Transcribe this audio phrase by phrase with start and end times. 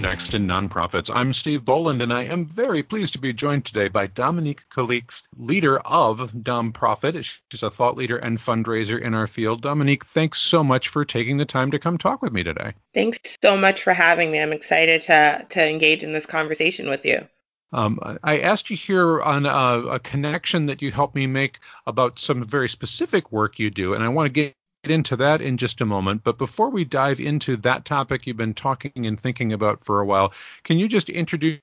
[0.00, 1.10] next in nonprofits.
[1.14, 5.22] I'm Steve Boland, and I am very pleased to be joined today by Dominique Calix,
[5.36, 7.26] leader of Domprofit.
[7.50, 9.62] She's a thought leader and fundraiser in our field.
[9.62, 12.72] Dominique, thanks so much for taking the time to come talk with me today.
[12.94, 14.40] Thanks so much for having me.
[14.40, 17.26] I'm excited to, to engage in this conversation with you.
[17.72, 22.20] Um, I asked you here on a, a, connection that you helped me make about
[22.20, 24.54] some very specific work you do, and I want to get
[24.90, 26.24] into that in just a moment.
[26.24, 30.06] But before we dive into that topic you've been talking and thinking about for a
[30.06, 30.32] while,
[30.64, 31.60] can you just introduce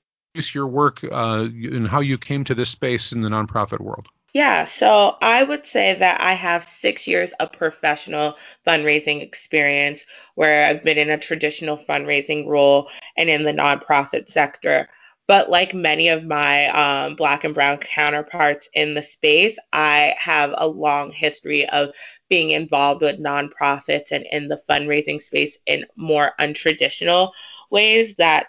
[0.52, 4.08] your work uh, and how you came to this space in the nonprofit world?
[4.34, 10.66] Yeah, so I would say that I have six years of professional fundraising experience where
[10.66, 14.88] I've been in a traditional fundraising role and in the nonprofit sector.
[15.28, 20.52] But like many of my um, Black and Brown counterparts in the space, I have
[20.58, 21.92] a long history of
[22.28, 27.32] being involved with nonprofits and in the fundraising space in more untraditional
[27.70, 28.46] ways that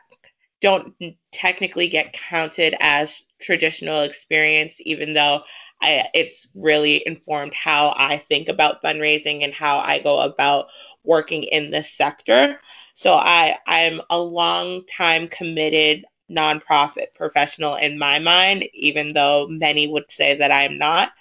[0.61, 0.95] don't
[1.31, 5.41] technically get counted as traditional experience, even though
[5.81, 10.67] I, it's really informed how I think about fundraising and how I go about
[11.03, 12.59] working in this sector.
[12.95, 19.87] So I, I'm a long time committed nonprofit professional in my mind, even though many
[19.87, 21.11] would say that I'm not.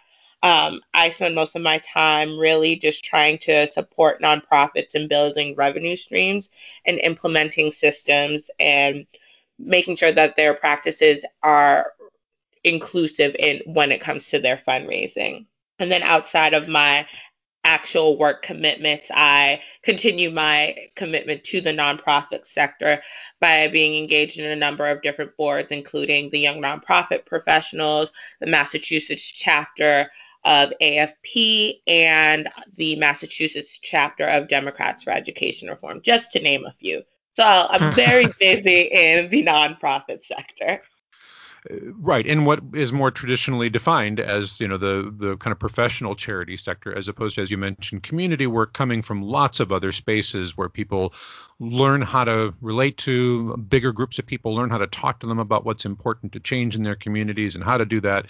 [0.44, 5.54] Um, I spend most of my time really just trying to support nonprofits and building
[5.56, 6.50] revenue streams
[6.84, 9.06] and implementing systems and
[9.58, 11.94] making sure that their practices are
[12.62, 15.46] inclusive in when it comes to their fundraising.
[15.78, 17.06] And then outside of my
[17.64, 23.00] actual work commitments, I continue my commitment to the nonprofit sector
[23.40, 28.46] by being engaged in a number of different boards, including the Young Nonprofit Professionals, the
[28.46, 30.10] Massachusetts chapter
[30.44, 36.72] of AFP and the Massachusetts chapter of Democrats for Education Reform, just to name a
[36.72, 37.02] few.
[37.34, 40.82] So I'm very busy in the nonprofit sector.
[41.70, 45.58] Uh, right, and what is more traditionally defined as you know the the kind of
[45.58, 49.72] professional charity sector, as opposed to as you mentioned, community work coming from lots of
[49.72, 51.14] other spaces where people
[51.60, 55.38] learn how to relate to bigger groups of people, learn how to talk to them
[55.38, 58.26] about what's important to change in their communities and how to do that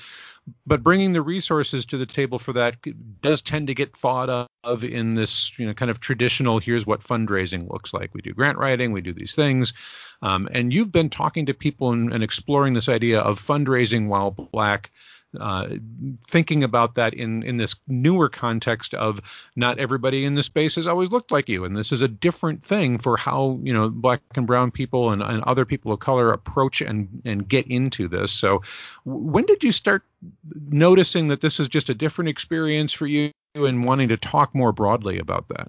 [0.67, 2.77] but bringing the resources to the table for that
[3.23, 7.01] does tend to get thought of in this you know kind of traditional here's what
[7.01, 8.15] fundraising looks like.
[8.15, 9.73] We do grant writing we do these things.
[10.23, 14.31] Um, and you've been talking to people and, and exploring this idea of fundraising while
[14.31, 14.91] black
[15.41, 15.69] uh,
[16.27, 19.21] thinking about that in in this newer context of
[19.57, 22.63] not everybody in the space has always looked like you, and this is a different
[22.65, 26.33] thing for how you know black and brown people and, and other people of color
[26.33, 28.33] approach and and get into this.
[28.33, 28.63] So,
[29.05, 30.05] when did you start
[30.69, 34.73] noticing that this is just a different experience for you and wanting to talk more
[34.73, 35.69] broadly about that?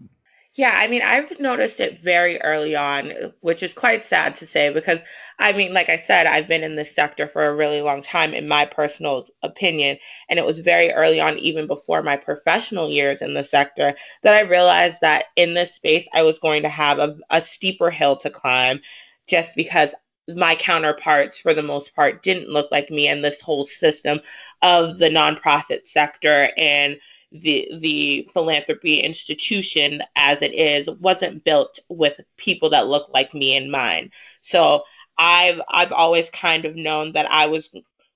[0.56, 3.12] Yeah, I mean, I've noticed it very early on,
[3.42, 5.02] which is quite sad to say because,
[5.38, 8.34] I mean, like I said, I've been in this sector for a really long time,
[8.34, 9.98] in my personal opinion.
[10.30, 14.34] And it was very early on, even before my professional years in the sector, that
[14.34, 18.16] I realized that in this space, I was going to have a, a steeper hill
[18.18, 18.80] to climb
[19.28, 19.94] just because
[20.30, 24.22] my counterparts, for the most part, didn't look like me and this whole system
[24.62, 26.98] of the nonprofit sector and
[27.42, 33.56] the the philanthropy institution as it is wasn't built with people that look like me
[33.56, 34.12] in mind.
[34.42, 34.84] So
[35.18, 37.70] I've I've always kind of known that I was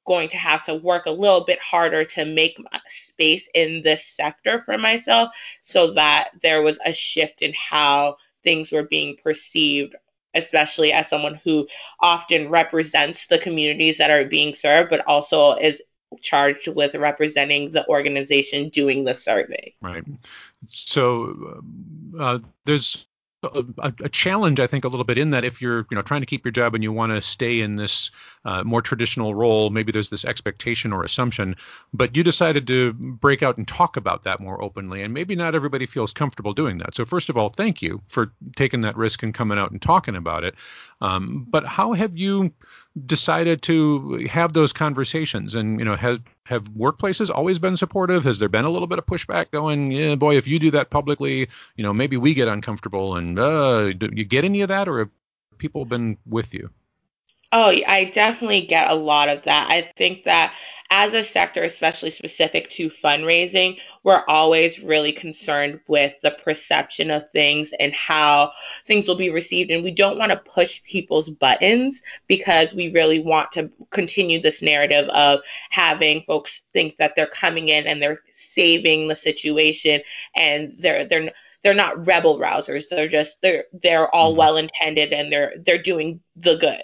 [0.05, 4.59] going to have to work a little bit harder to make space in this sector
[4.59, 5.29] for myself
[5.61, 9.95] so that there was a shift in how things were being perceived
[10.35, 11.67] especially as someone who
[12.01, 15.81] often represents the communities that are being served but also is
[16.21, 19.73] charged with representing the organization doing the survey.
[19.81, 20.03] Right.
[20.67, 21.61] So
[22.19, 23.05] uh, there's
[23.43, 26.21] a, a, challenge, I think, a little bit in that if you're, you know, trying
[26.21, 28.11] to keep your job and you want to stay in this
[28.43, 31.55] uh, more traditional role, maybe there's this expectation or assumption,
[31.93, 35.55] but you decided to break out and talk about that more openly, and maybe not
[35.55, 36.95] everybody feels comfortable doing that.
[36.95, 40.15] So first of all, thank you for taking that risk and coming out and talking
[40.15, 40.55] about it.
[41.01, 42.51] Um, but how have you
[43.05, 45.55] decided to have those conversations?
[45.55, 48.23] And you know, have have workplaces always been supportive?
[48.23, 50.89] Has there been a little bit of pushback going, yeah, boy, if you do that
[50.89, 53.15] publicly, you know, maybe we get uncomfortable.
[53.15, 55.09] And uh, do you get any of that, or have
[55.59, 56.71] people been with you?
[57.51, 59.71] Oh, I definitely get a lot of that.
[59.71, 60.53] I think that
[60.91, 67.29] as a sector, especially specific to fundraising, we're always really concerned with the perception of
[67.31, 68.51] things and how
[68.85, 69.71] things will be received.
[69.71, 74.61] And we don't want to push people's buttons because we really want to continue this
[74.61, 75.39] narrative of
[75.71, 80.01] having folks think that they're coming in and they're saving the situation
[80.35, 81.31] and they're they're
[81.63, 82.89] they're not rebel rousers.
[82.89, 84.39] They're just they're they're all mm-hmm.
[84.39, 86.83] well intended and they're they're doing the good.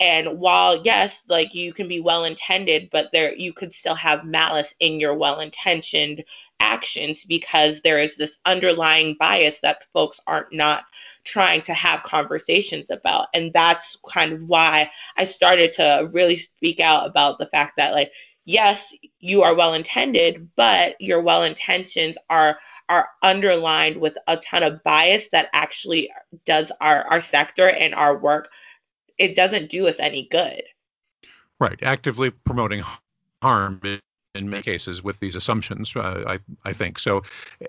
[0.00, 4.24] And while yes, like you can be well intended, but there you could still have
[4.24, 6.22] malice in your well intentioned
[6.60, 10.84] actions because there is this underlying bias that folks aren't not
[11.24, 13.26] trying to have conversations about.
[13.34, 17.92] And that's kind of why I started to really speak out about the fact that
[17.92, 18.12] like
[18.48, 22.58] yes, you are well intended, but your well intentions are
[22.88, 26.10] are underlined with a ton of bias that actually
[26.46, 28.48] does our, our sector and our work.
[29.18, 30.62] It doesn't do us any good.
[31.60, 31.78] Right.
[31.82, 32.84] Actively promoting
[33.42, 33.80] harm
[34.34, 36.98] in many cases with these assumptions, uh, I, I think.
[36.98, 37.22] So,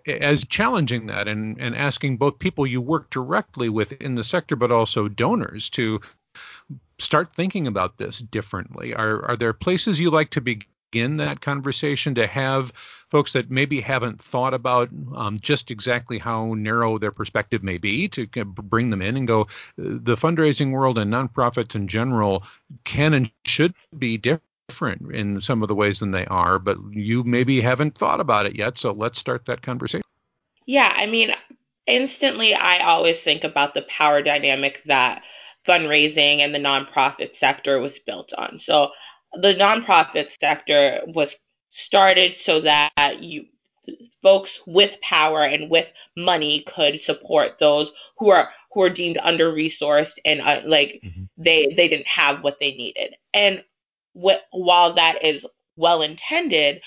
[0.07, 4.55] as challenging that and, and asking both people you work directly with in the sector,
[4.55, 6.01] but also donors to
[6.99, 8.93] start thinking about this differently?
[8.93, 12.71] Are are there places you like to begin that conversation to have
[13.09, 18.07] folks that maybe haven't thought about um, just exactly how narrow their perspective may be
[18.07, 19.47] to bring them in and go
[19.77, 22.43] the fundraising world and nonprofits in general
[22.83, 26.77] can and should be different different in some of the ways than they are, but
[26.91, 28.77] you maybe haven't thought about it yet.
[28.77, 30.03] So let's start that conversation.
[30.65, 31.33] Yeah, I mean,
[31.87, 35.23] instantly, I always think about the power dynamic that
[35.67, 38.59] fundraising and the nonprofit sector was built on.
[38.59, 38.91] So
[39.33, 41.35] the nonprofit sector was
[41.69, 43.45] started so that you
[44.21, 49.51] folks with power and with money could support those who are who are deemed under
[49.51, 51.23] resourced and uh, like mm-hmm.
[51.37, 53.63] they they didn't have what they needed and
[54.13, 56.81] wh- while that is well intended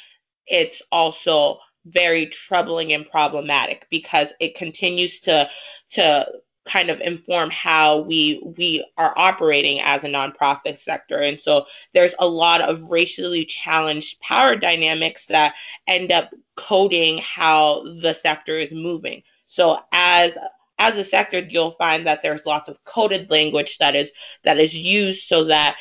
[0.47, 5.49] it's also very troubling and problematic because it continues to
[5.91, 6.27] to
[6.65, 11.19] kind of inform how we we are operating as a nonprofit sector.
[11.19, 15.55] And so there's a lot of racially challenged power dynamics that
[15.87, 19.23] end up coding how the sector is moving.
[19.47, 20.39] So as
[20.79, 24.13] as a sector you'll find that there's lots of coded language that is
[24.45, 25.77] that is used so that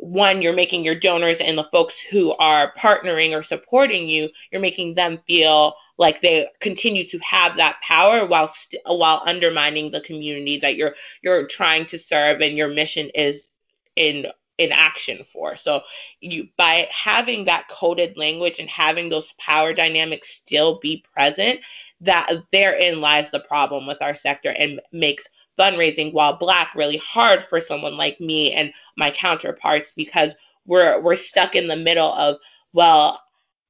[0.00, 4.60] one, you're making your donors and the folks who are partnering or supporting you, you're
[4.60, 10.00] making them feel like they continue to have that power while st- while undermining the
[10.00, 13.50] community that you're you're trying to serve and your mission is
[13.96, 14.26] in
[14.58, 15.56] in action for.
[15.56, 15.82] So
[16.20, 21.60] you by having that coded language and having those power dynamics still be present,
[22.00, 25.24] that therein lies the problem with our sector and makes
[25.58, 30.34] fundraising while black really hard for someone like me and my counterparts because
[30.66, 32.36] we're we're stuck in the middle of
[32.72, 33.20] well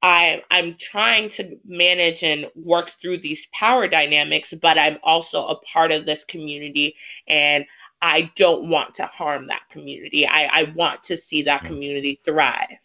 [0.01, 5.59] I I'm trying to manage and work through these power dynamics but I'm also a
[5.61, 6.95] part of this community
[7.27, 7.65] and
[8.01, 10.27] I don't want to harm that community.
[10.27, 12.77] I, I want to see that community thrive.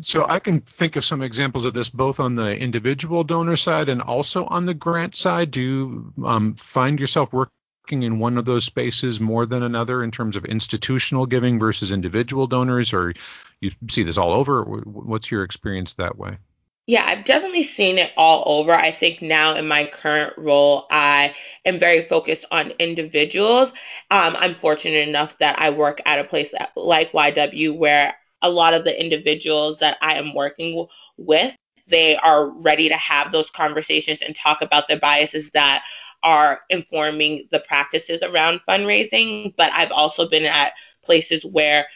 [0.00, 3.88] So I can think of some examples of this both on the individual donor side
[3.88, 5.50] and also on the grant side.
[5.50, 7.55] Do you um, find yourself working
[7.86, 11.92] working in one of those spaces more than another in terms of institutional giving versus
[11.92, 13.14] individual donors, or
[13.60, 14.64] you see this all over?
[14.64, 16.36] What's your experience that way?
[16.88, 18.72] Yeah, I've definitely seen it all over.
[18.72, 23.70] I think now in my current role, I am very focused on individuals.
[24.10, 28.74] Um, I'm fortunate enough that I work at a place like YW where a lot
[28.74, 31.54] of the individuals that I am working with,
[31.86, 35.84] they are ready to have those conversations and talk about the biases that
[36.22, 39.54] are informing the practices around fundraising.
[39.56, 41.86] But I've also been at places where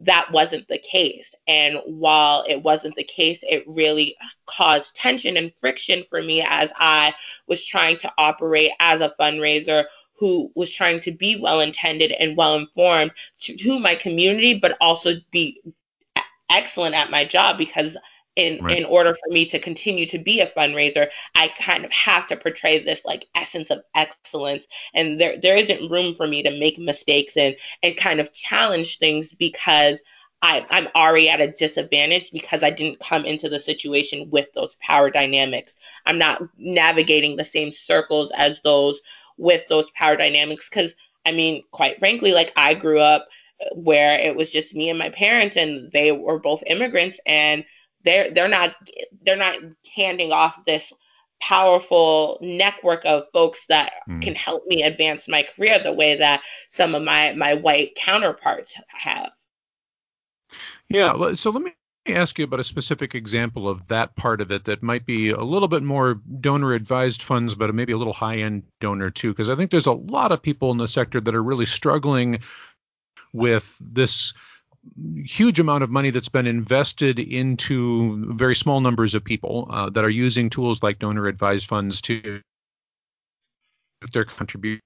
[0.00, 1.34] that wasn't the case.
[1.46, 4.16] And while it wasn't the case, it really
[4.46, 7.14] caused tension and friction for me as I
[7.46, 12.36] was trying to operate as a fundraiser who was trying to be well intended and
[12.36, 15.60] well informed to, to, my community, but also be
[16.50, 17.96] excellent at my job because
[18.36, 18.78] in right.
[18.78, 22.36] in order for me to continue to be a fundraiser i kind of have to
[22.36, 26.78] portray this like essence of excellence and there there isn't room for me to make
[26.78, 30.02] mistakes and and kind of challenge things because
[30.44, 34.76] I, I'm already at a disadvantage because I didn't come into the situation with those
[34.80, 35.76] power dynamics.
[36.04, 39.00] I'm not navigating the same circles as those
[39.38, 43.28] with those power dynamics because I mean, quite frankly, like I grew up
[43.60, 47.64] uh, where it was just me and my parents and they were both immigrants and
[48.04, 48.74] they're they're not
[49.22, 49.58] they're not
[49.94, 50.92] handing off this
[51.40, 54.22] powerful network of folks that mm.
[54.22, 58.76] can help me advance my career the way that some of my my white counterparts
[58.88, 59.32] have.
[60.88, 61.72] Yeah, so let me
[62.06, 65.42] ask you about a specific example of that part of it that might be a
[65.42, 69.48] little bit more donor advised funds, but maybe a little high end donor too, because
[69.48, 72.40] I think there's a lot of people in the sector that are really struggling
[73.32, 74.34] with this
[75.24, 80.04] huge amount of money that's been invested into very small numbers of people uh, that
[80.04, 82.40] are using tools like donor advised funds to
[84.12, 84.80] their contribution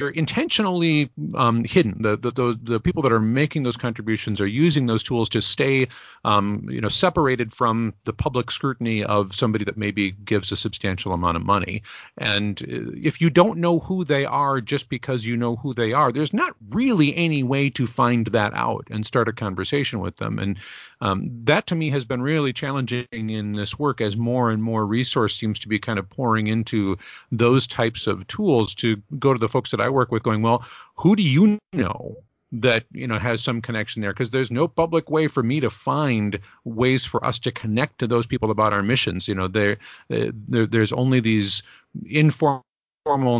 [0.00, 2.02] are intentionally um, hidden.
[2.02, 5.88] The, the, the people that are making those contributions are using those tools to stay,
[6.24, 11.14] um, you know, separated from the public scrutiny of somebody that maybe gives a substantial
[11.14, 11.82] amount of money.
[12.18, 15.94] And uh, if you don't know who they are just because you know who they
[15.94, 20.16] are, there's not really any way to find that out and start a conversation with
[20.16, 20.38] them.
[20.38, 20.58] And
[21.00, 24.84] um, that to me has been really challenging in this work as more and more
[24.86, 26.98] resource seems to be kind of pouring into
[27.32, 30.64] those types of tools to go to the folks that I work with going, well,
[30.96, 32.16] who do you know
[32.52, 34.12] that you know has some connection there?
[34.12, 38.06] Because there's no public way for me to find ways for us to connect to
[38.06, 39.28] those people about our missions.
[39.28, 39.78] You know there,
[40.10, 41.62] uh, there there's only these
[42.04, 42.62] informal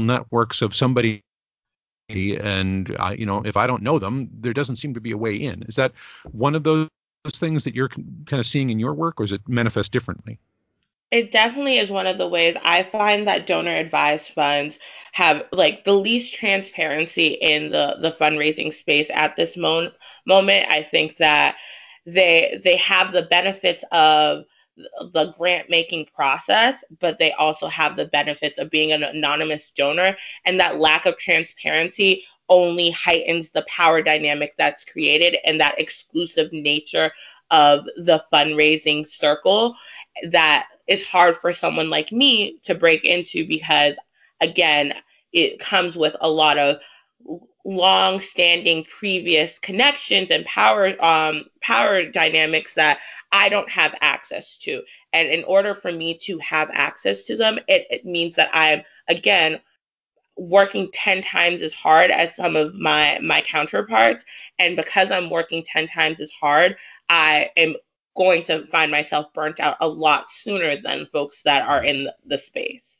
[0.00, 1.22] networks of somebody
[2.08, 5.16] and uh, you know if i don't know them there doesn't seem to be a
[5.16, 5.64] way in.
[5.64, 5.92] Is that
[6.30, 6.88] one of those
[7.32, 10.38] things that you're kind of seeing in your work, or is it manifest differently?
[11.10, 14.78] It definitely is one of the ways I find that donor advised funds
[15.12, 19.92] have like the least transparency in the the fundraising space at this mo-
[20.26, 20.68] moment.
[20.68, 21.56] I think that
[22.06, 24.44] they they have the benefits of
[25.12, 30.16] the grant making process, but they also have the benefits of being an anonymous donor.
[30.44, 36.52] And that lack of transparency only heightens the power dynamic that's created and that exclusive
[36.52, 37.10] nature
[37.50, 39.74] of the fundraising circle
[40.30, 43.96] that is hard for someone like me to break into because,
[44.40, 44.94] again,
[45.32, 46.78] it comes with a lot of
[47.64, 53.00] long standing previous connections and power um, power dynamics that
[53.32, 54.82] I don't have access to.
[55.12, 58.82] And in order for me to have access to them, it, it means that I'm
[59.08, 59.60] again
[60.36, 64.24] working 10 times as hard as some of my my counterparts.
[64.58, 66.76] And because i'm working 10 times as hard
[67.08, 67.74] i am
[68.16, 72.38] going to find myself burnt out a lot sooner than folks that are in the
[72.38, 72.95] space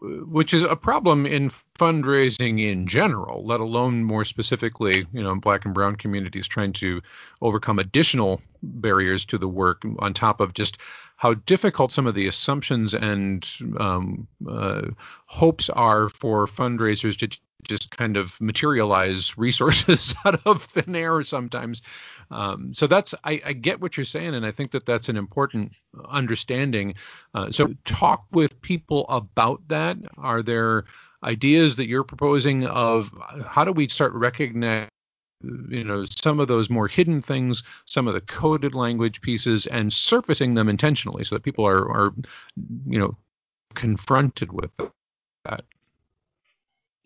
[0.00, 5.64] which is a problem in fundraising in general, let alone more specifically, you know, black
[5.64, 7.00] and brown communities trying to
[7.40, 10.78] overcome additional barriers to the work on top of just
[11.16, 14.82] how difficult some of the assumptions and um, uh,
[15.26, 21.82] hopes are for fundraisers to just kind of materialize resources out of thin air sometimes.
[22.30, 25.16] Um, so that's I, I, get what you're saying, and I think that that's an
[25.16, 25.72] important
[26.08, 26.94] understanding.
[27.34, 29.96] Uh, so talk with people about that.
[30.18, 30.84] Are there
[31.22, 33.12] ideas that you're proposing of
[33.46, 34.88] how do we start recognizing
[35.40, 39.92] you know some of those more hidden things some of the coded language pieces and
[39.92, 42.14] surfacing them intentionally so that people are are
[42.86, 43.16] you know
[43.74, 44.74] confronted with
[45.44, 45.64] that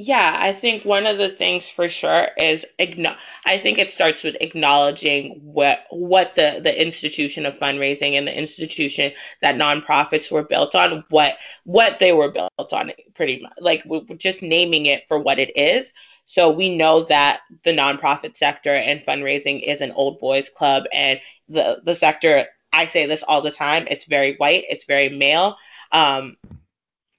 [0.04, 4.36] yeah, I think one of the things for sure is I think it starts with
[4.40, 10.74] acknowledging what what the the institution of fundraising and the institution that nonprofits were built
[10.74, 13.84] on, what what they were built on, pretty much like
[14.16, 15.92] just naming it for what it is.
[16.24, 21.20] So we know that the nonprofit sector and fundraising is an old boys club, and
[21.48, 22.46] the the sector.
[22.72, 23.86] I say this all the time.
[23.88, 24.64] It's very white.
[24.68, 25.58] It's very male.
[25.92, 26.38] Um,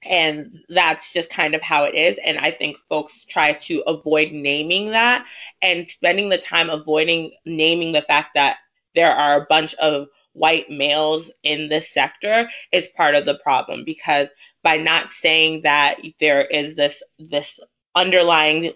[0.06, 2.18] and that's just kind of how it is.
[2.26, 5.26] And i think folks try to avoid naming that
[5.62, 8.58] and spending the time avoiding naming the fact that
[8.96, 13.84] there are a bunch of white males in this sector is part of the problem.
[13.86, 14.30] Because
[14.64, 17.60] by not saying that there is this this
[17.96, 18.74] underlying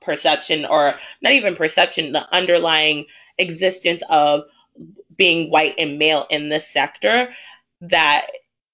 [0.00, 3.04] perception or not even perception the underlying
[3.38, 4.44] existence of
[5.16, 7.32] being white and male in this sector
[7.80, 8.26] that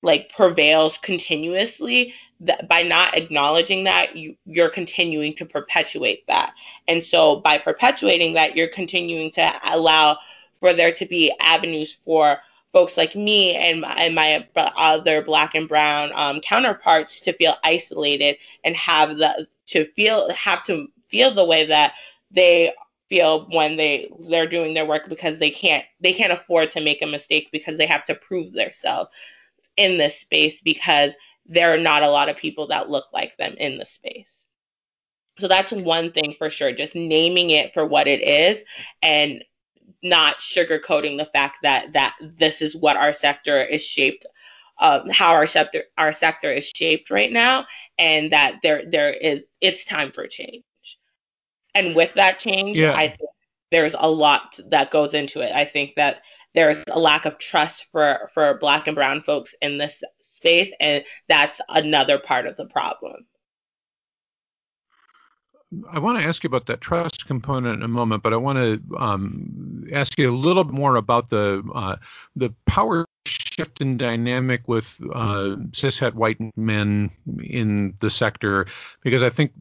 [0.02, 6.54] like prevails continuously that by not acknowledging that you, you're continuing to perpetuate that.
[6.88, 10.18] And so by perpetuating that you're continuing to allow
[10.58, 12.38] for there to be avenues for
[12.72, 17.56] folks like me and my, and my other black and brown um, counterparts to feel
[17.64, 21.94] isolated and have the to feel have to feel the way that
[22.30, 22.72] they
[23.08, 27.02] feel when they they're doing their work because they can't they can't afford to make
[27.02, 29.10] a mistake because they have to prove themselves
[29.80, 31.14] in this space because
[31.46, 34.46] there are not a lot of people that look like them in the space.
[35.38, 38.62] So that's one thing for sure, just naming it for what it is
[39.02, 39.42] and
[40.02, 44.26] not sugarcoating the fact that that this is what our sector is shaped
[44.78, 47.66] uh, how our sector our sector is shaped right now
[47.98, 50.62] and that there there is it's time for change
[51.74, 52.94] and with that change yeah.
[52.94, 53.30] i think
[53.70, 56.22] there's a lot that goes into it i think that
[56.54, 61.04] there's a lack of trust for for black and brown folks in this space and
[61.28, 63.26] that's another part of the problem.
[65.88, 68.58] I want to ask you about that trust component in a moment, but I want
[68.58, 71.96] to um, ask you a little more about the uh,
[72.34, 78.66] the power shift in dynamic with uh, cishet white men in the sector
[79.02, 79.52] because I think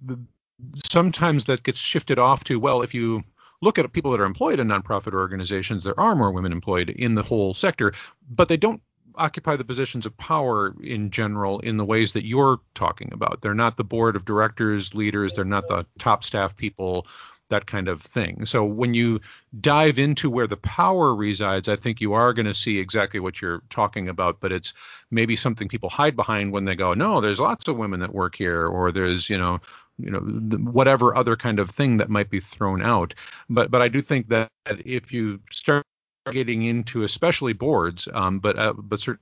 [0.89, 3.21] sometimes that gets shifted off to well if you
[3.61, 7.15] look at people that are employed in nonprofit organizations there are more women employed in
[7.15, 7.93] the whole sector
[8.29, 8.81] but they don't
[9.15, 13.53] occupy the positions of power in general in the ways that you're talking about they're
[13.53, 17.05] not the board of directors leaders they're not the top staff people
[17.49, 18.45] that kind of thing.
[18.45, 19.21] So when you
[19.59, 23.41] dive into where the power resides, I think you are going to see exactly what
[23.41, 24.73] you're talking about, but it's
[25.11, 28.35] maybe something people hide behind when they go, "No, there's lots of women that work
[28.35, 29.59] here," or there's, you know,
[29.99, 33.13] you know, whatever other kind of thing that might be thrown out.
[33.49, 35.85] But but I do think that if you start
[36.31, 39.21] getting into especially boards, um, but uh, but certain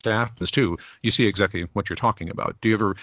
[0.00, 2.56] staff too, you see exactly what you're talking about.
[2.60, 2.96] Do you ever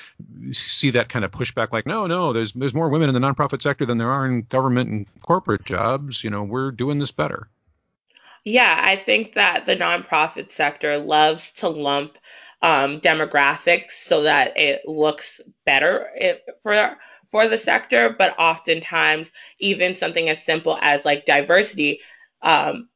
[0.51, 3.61] see that kind of pushback like, no, no, there's there's more women in the nonprofit
[3.61, 6.23] sector than there are in government and corporate jobs.
[6.23, 7.47] You know, we're doing this better.
[8.45, 12.17] Yeah, I think that the nonprofit sector loves to lump
[12.61, 16.09] um, demographics so that it looks better
[16.61, 16.97] for
[17.31, 21.99] for the sector, but oftentimes even something as simple as like diversity
[22.41, 22.89] um,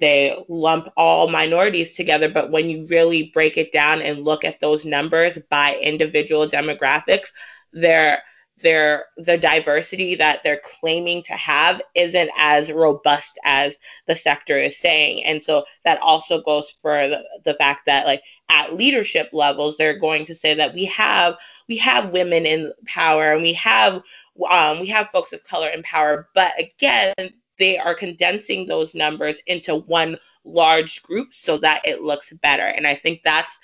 [0.00, 2.28] they lump all minorities together.
[2.28, 7.28] But when you really break it down and look at those numbers by individual demographics,
[7.72, 8.22] they're
[8.62, 14.76] they're the diversity that they're claiming to have isn't as robust as the sector is
[14.76, 15.24] saying.
[15.24, 19.98] And so that also goes for the, the fact that like at leadership levels, they're
[19.98, 21.36] going to say that we have
[21.68, 24.02] we have women in power and we have
[24.48, 26.28] um, we have folks of color in power.
[26.34, 27.14] But again,
[27.58, 30.16] they are condensing those numbers into one
[30.48, 32.64] large groups so that it looks better.
[32.64, 33.58] And I think that's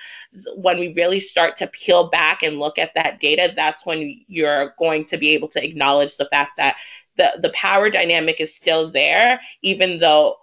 [0.57, 4.75] when we really start to peel back and look at that data, that's when you're
[4.79, 6.77] going to be able to acknowledge the fact that
[7.17, 10.37] the, the power dynamic is still there, even though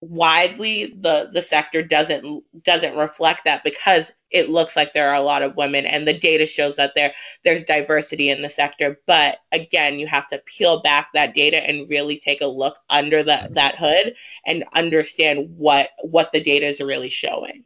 [0.00, 5.20] widely the the sector doesn't doesn't reflect that because it looks like there are a
[5.20, 9.00] lot of women and the data shows that there there's diversity in the sector.
[9.06, 13.22] But again you have to peel back that data and really take a look under
[13.22, 17.62] the, that hood and understand what what the data is really showing.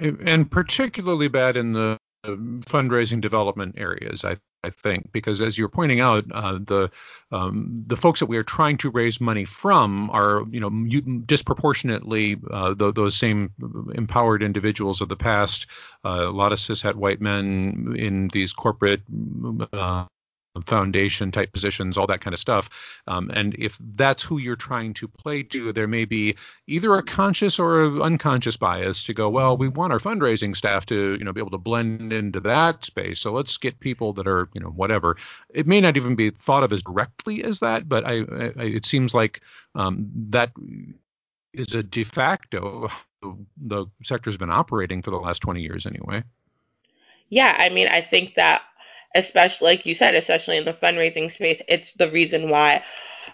[0.00, 1.98] And particularly bad in the
[2.36, 6.90] fundraising development areas i I think, because as you're pointing out, uh, the
[7.30, 12.36] um, the folks that we are trying to raise money from are, you know, disproportionately
[12.50, 13.52] uh, th- those same
[13.94, 15.66] empowered individuals of the past.
[16.04, 19.02] Uh, a lot of cishet white men in these corporate
[19.72, 20.06] uh,
[20.66, 22.68] foundation type positions, all that kind of stuff.
[23.06, 27.02] Um, and if that's who you're trying to play to, there may be either a
[27.02, 31.32] conscious or unconscious bias to go, well, we want our fundraising staff to, you know,
[31.32, 33.20] be able to blend into that space.
[33.20, 35.16] So let's get people that are, you know, whatever.
[35.50, 38.20] It may not even be thought of as directly as that, but I,
[38.58, 39.40] I it seems like
[39.74, 40.52] um, that
[41.52, 42.88] is a de facto
[43.56, 46.22] the sector's been operating for the last 20 years anyway.
[47.30, 48.62] Yeah, I mean, I think that
[49.14, 52.82] especially like you said, especially in the fundraising space, it's the reason why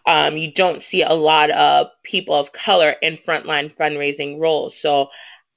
[0.07, 4.79] um, you don't see a lot of people of color in frontline fundraising roles.
[4.79, 5.11] So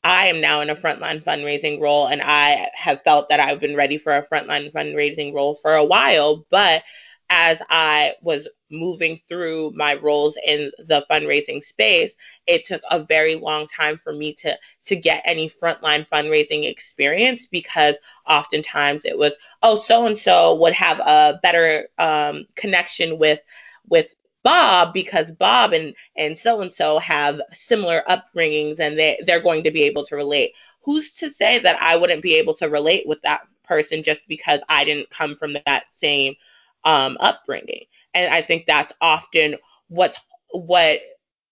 [0.04, 3.76] I am now in a frontline fundraising role, and I have felt that I've been
[3.76, 6.46] ready for a frontline fundraising role for a while.
[6.50, 6.84] But
[7.30, 13.36] as I was moving through my roles in the fundraising space, it took a very
[13.36, 19.36] long time for me to to get any frontline fundraising experience because oftentimes it was,
[19.64, 23.40] oh, so and so would have a better um, connection with
[23.90, 29.42] with Bob because Bob and and so and so have similar upbringings and they they're
[29.42, 30.54] going to be able to relate.
[30.82, 34.62] Who's to say that I wouldn't be able to relate with that person just because
[34.70, 36.36] I didn't come from that same
[36.86, 37.86] um, upbringing.
[38.18, 39.56] And I think that's often
[39.90, 40.20] what's
[40.52, 41.02] what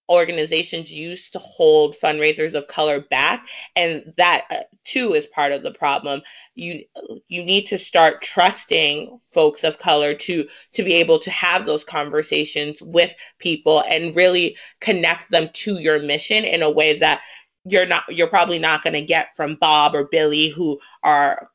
[0.09, 3.47] organizations use to hold fundraisers of color back.
[3.75, 6.21] And that uh, too is part of the problem.
[6.55, 6.83] You
[7.27, 11.83] you need to start trusting folks of color to to be able to have those
[11.83, 17.21] conversations with people and really connect them to your mission in a way that
[17.65, 21.49] you're not you're probably not going to get from Bob or Billy who are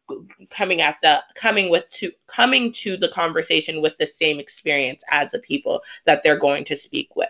[0.50, 5.30] coming at the coming with to coming to the conversation with the same experience as
[5.30, 7.28] the people that they're going to speak with.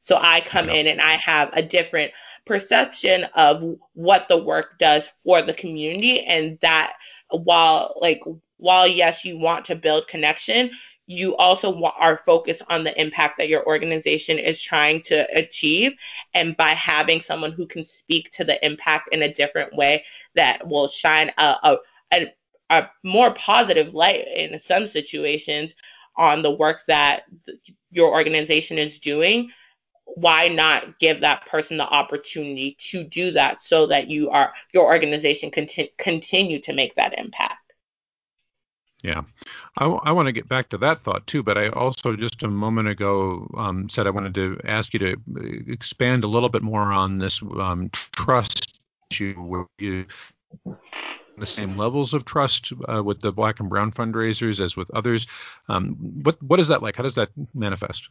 [0.00, 0.74] So I come yeah.
[0.74, 2.12] in and I have a different
[2.46, 6.94] perception of what the work does for the community and that
[7.30, 8.20] while like
[8.58, 10.70] while yes you want to build connection
[11.06, 15.92] you also are focused on the impact that your organization is trying to achieve.
[16.32, 20.66] And by having someone who can speak to the impact in a different way that
[20.66, 21.76] will shine a,
[22.12, 22.26] a,
[22.70, 25.74] a, more positive light in some situations
[26.16, 27.24] on the work that
[27.90, 29.50] your organization is doing,
[30.06, 34.84] why not give that person the opportunity to do that so that you are your
[34.84, 37.63] organization conti- continue to make that impact
[39.04, 39.20] yeah,
[39.76, 42.48] I, I want to get back to that thought too, but I also just a
[42.48, 46.62] moment ago um, said I wanted to ask you to uh, expand a little bit
[46.62, 50.06] more on this um, trust issue you
[51.36, 55.26] the same levels of trust uh, with the black and brown fundraisers as with others.
[55.68, 56.96] Um, what what is that like?
[56.96, 58.08] How does that manifest?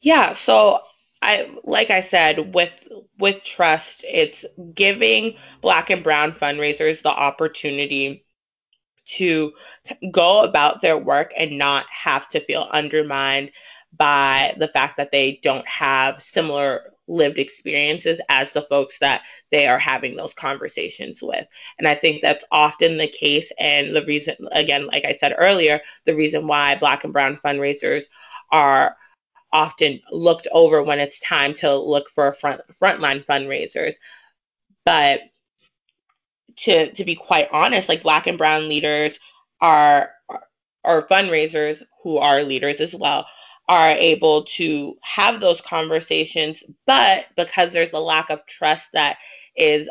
[0.00, 0.80] Yeah, so
[1.22, 2.72] I like I said with
[3.16, 4.44] with trust, it's
[4.74, 8.24] giving black and brown fundraisers the opportunity
[9.12, 9.52] to
[10.10, 13.50] go about their work and not have to feel undermined
[13.96, 19.66] by the fact that they don't have similar lived experiences as the folks that they
[19.66, 21.44] are having those conversations with.
[21.78, 23.50] And I think that's often the case.
[23.58, 28.04] And the reason, again, like I said earlier, the reason why Black and Brown fundraisers
[28.52, 28.96] are
[29.52, 33.94] often looked over when it's time to look for front frontline fundraisers.
[34.84, 35.22] But
[36.62, 39.18] to to be quite honest, like black and brown leaders
[39.60, 40.10] are
[40.84, 43.26] or fundraisers who are leaders as well
[43.68, 49.18] are able to have those conversations, but because there's a lack of trust that
[49.56, 49.88] is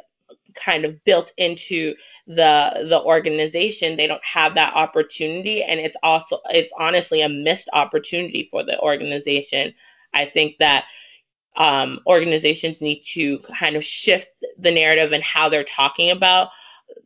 [0.53, 1.95] kind of built into
[2.27, 7.69] the the organization they don't have that opportunity and it's also it's honestly a missed
[7.73, 9.73] opportunity for the organization.
[10.13, 10.85] I think that
[11.59, 16.49] um, organizations need to kind of shift the narrative and how they're talking about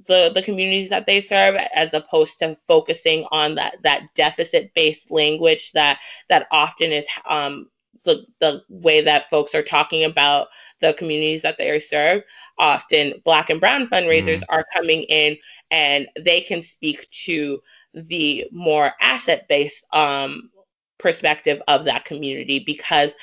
[0.07, 5.11] the, the communities that they serve as opposed to focusing on that that deficit based
[5.11, 7.69] language that that often is um,
[8.03, 10.47] the the way that folks are talking about
[10.81, 12.23] the communities that they are served
[12.57, 14.45] often black and brown fundraisers mm.
[14.49, 15.37] are coming in
[15.71, 17.61] and they can speak to
[17.93, 20.49] the more asset based um,
[20.97, 23.13] perspective of that community because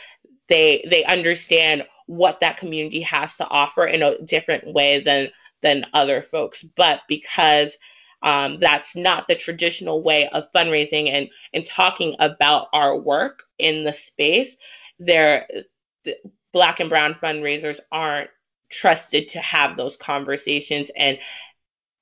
[0.51, 5.31] they they understand what that community has to offer in a different way than
[5.63, 6.63] than other folks.
[6.77, 7.79] But because
[8.23, 13.85] um, that's not the traditional way of fundraising and and talking about our work in
[13.85, 14.57] the space,
[14.99, 15.47] there
[16.05, 16.17] the
[16.53, 18.31] black and brown fundraisers aren't
[18.71, 21.19] trusted to have those conversations and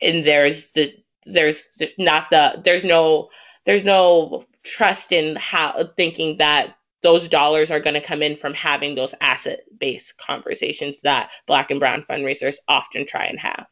[0.01, 0.93] and there's the
[1.27, 3.29] there's not the there's no
[3.67, 8.55] there's no trust in how thinking that those dollars are going to come in from
[8.55, 13.67] having those asset based conversations that black and brown fundraisers often try and have.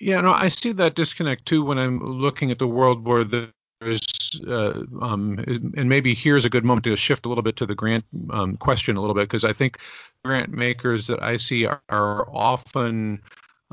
[0.00, 4.40] Yeah, no, I see that disconnect too when I'm looking at the world where there's,
[4.46, 5.38] uh, um,
[5.76, 8.56] and maybe here's a good moment to shift a little bit to the grant um,
[8.56, 9.78] question a little bit because I think
[10.24, 13.20] grant makers that I see are, are often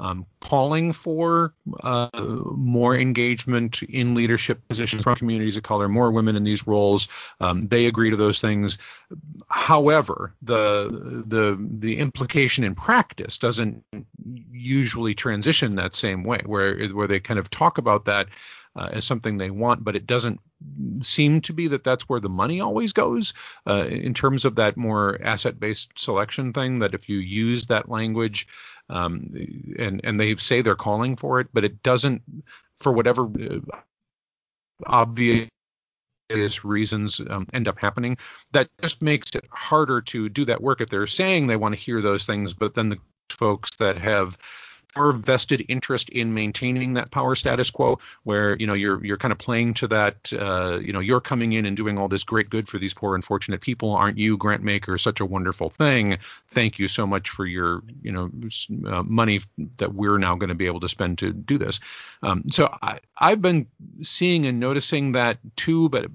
[0.02, 2.10] um, calling for uh,
[2.56, 7.08] more engagement in leadership positions from communities of color, more women in these roles.
[7.40, 8.80] Um, they agree to those things.
[9.48, 13.84] However, the the the implication in practice doesn't
[14.52, 18.28] usually transition that same way, where where they kind of talk about that
[18.76, 20.40] uh, as something they want, but it doesn't
[21.02, 23.34] seem to be that that's where the money always goes
[23.68, 26.80] uh, in terms of that more asset-based selection thing.
[26.80, 28.48] That if you use that language,
[28.92, 29.34] um,
[29.80, 32.22] and and they say they're calling for it, but it doesn't,
[32.76, 33.78] for whatever uh,
[34.86, 35.50] obvious
[36.64, 38.18] reasons um, end up happening
[38.52, 41.82] that just makes it harder to do that work if they're saying they want to
[41.82, 42.98] hear those things but then the
[43.30, 44.38] folks that have
[44.96, 49.32] more vested interest in maintaining that power status quo, where you know you're you're kind
[49.32, 50.32] of playing to that.
[50.34, 53.16] Uh, you know, you're coming in and doing all this great good for these poor
[53.16, 54.98] unfortunate people, aren't you, grant maker?
[54.98, 56.18] Such a wonderful thing.
[56.48, 58.30] Thank you so much for your you know
[58.88, 59.42] uh, money
[59.78, 61.80] that we're now going to be able to spend to do this.
[62.24, 63.68] Um, so I, I've been
[64.02, 66.10] seeing and noticing that too, but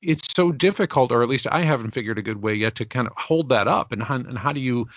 [0.00, 3.08] it's so difficult, or at least I haven't figured a good way yet to kind
[3.08, 3.90] of hold that up.
[3.90, 4.88] And how, and how do you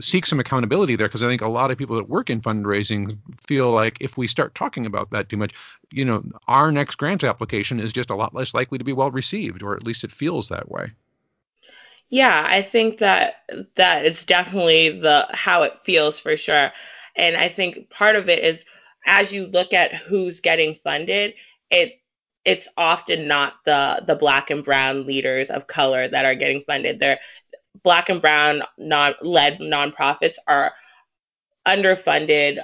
[0.00, 1.06] seek some accountability there?
[1.06, 4.26] Because I think a lot of people that work in fundraising feel like if we
[4.26, 5.54] start talking about that too much,
[5.92, 9.10] you know, our next grant application is just a lot less likely to be well
[9.10, 10.90] received, or at least it feels that way.
[12.10, 13.44] Yeah, I think that
[13.76, 16.72] that is definitely the how it feels for sure.
[17.16, 18.64] And I think part of it is
[19.06, 21.34] as you look at who's getting funded,
[21.70, 22.00] it
[22.44, 26.98] it's often not the the black and brown leaders of color that are getting funded.
[26.98, 27.18] They're
[27.82, 30.72] black and brown non led nonprofits are
[31.66, 32.62] underfunded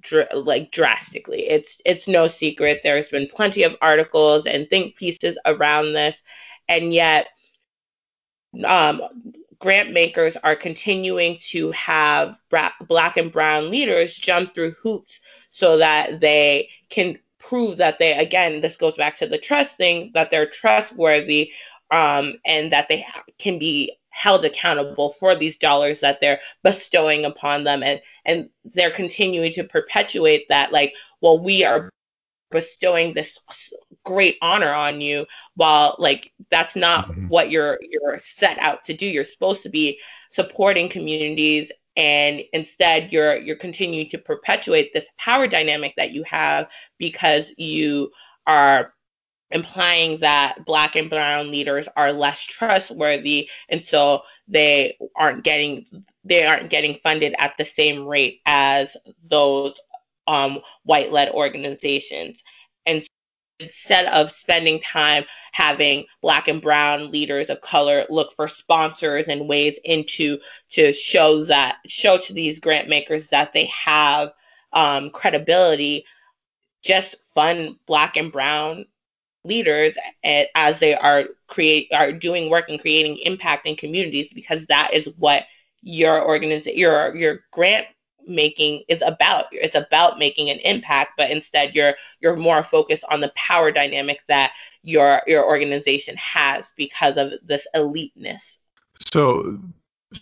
[0.00, 1.48] dr- like drastically.
[1.48, 2.80] It's it's no secret.
[2.82, 6.22] There's been plenty of articles and think pieces around this,
[6.68, 7.28] and yet
[8.64, 9.02] um,
[9.58, 15.76] grant makers are continuing to have bra- black and brown leaders jump through hoops so
[15.78, 17.18] that they can
[17.52, 21.52] prove that they again this goes back to the trust thing that they're trustworthy
[21.90, 23.04] um, and that they
[23.38, 28.90] can be held accountable for these dollars that they're bestowing upon them and and they're
[28.90, 31.90] continuing to perpetuate that like well we are
[32.50, 33.38] bestowing this
[34.02, 37.28] great honor on you while like that's not mm-hmm.
[37.28, 39.98] what you're you're set out to do you're supposed to be
[40.30, 46.68] supporting communities and instead you're you're continuing to perpetuate this power dynamic that you have
[46.98, 48.10] because you
[48.46, 48.94] are
[49.50, 55.84] implying that black and brown leaders are less trustworthy and so they aren't getting
[56.24, 58.96] they aren't getting funded at the same rate as
[59.28, 59.78] those
[60.26, 62.42] um, white led organizations.
[62.86, 63.06] And
[63.62, 69.48] instead of spending time having black and brown leaders of color look for sponsors and
[69.48, 70.38] ways into
[70.70, 74.32] to show that show to these grant makers that they have
[74.72, 76.04] um, credibility
[76.82, 78.84] just fund black and brown
[79.44, 79.94] leaders
[80.54, 85.08] as they are create are doing work and creating impact in communities because that is
[85.18, 85.44] what
[85.82, 87.86] your organization your your grant
[88.26, 93.20] making is about it's about making an impact but instead you're you're more focused on
[93.20, 98.58] the power dynamic that your your organization has because of this eliteness.
[99.12, 99.58] So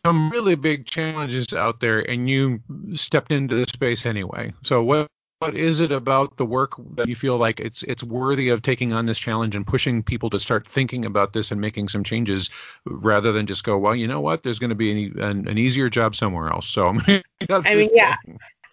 [0.04, 2.60] some really big challenges out there and you
[2.94, 4.52] stepped into the space anyway.
[4.62, 5.08] So what
[5.40, 8.92] what is it about the work that you feel like it's it's worthy of taking
[8.92, 12.50] on this challenge and pushing people to start thinking about this and making some changes
[12.84, 15.56] rather than just go, well, you know what, there's going to be an, an, an
[15.56, 16.66] easier job somewhere else.
[16.66, 16.94] So
[17.50, 18.16] I mean, yeah.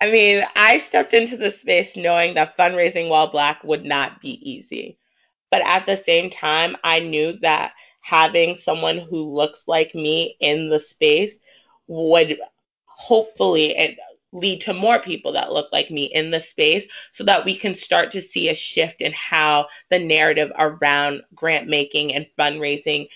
[0.01, 4.32] I mean, I stepped into the space knowing that fundraising while black would not be
[4.47, 4.97] easy.
[5.49, 10.69] But at the same time, I knew that having someone who looks like me in
[10.69, 11.39] the space
[11.88, 12.38] would
[12.84, 13.73] hopefully
[14.34, 17.74] lead to more people that look like me in the space so that we can
[17.74, 23.08] start to see a shift in how the narrative around grant making and fundraising